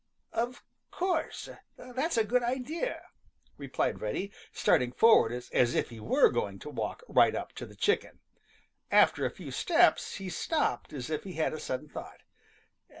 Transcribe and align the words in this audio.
"Of 0.33 0.63
course. 0.89 1.47
That's 1.77 2.17
a 2.17 2.23
good 2.23 2.41
idea," 2.41 3.03
replied 3.55 4.01
Reddy, 4.01 4.31
starting 4.51 4.91
forward 4.91 5.31
as 5.53 5.75
if 5.75 5.91
he 5.91 5.99
were 5.99 6.31
going 6.31 6.57
to 6.57 6.71
walk 6.71 7.03
right 7.07 7.35
up 7.35 7.53
to 7.57 7.67
the 7.67 7.75
chicken. 7.75 8.17
After 8.89 9.25
a 9.25 9.29
few 9.29 9.51
steps 9.51 10.15
he 10.15 10.27
stopped 10.27 10.91
as 10.91 11.11
if 11.11 11.23
he 11.23 11.33
had 11.33 11.53
a 11.53 11.59
sudden 11.59 11.87
thought. 11.87 12.21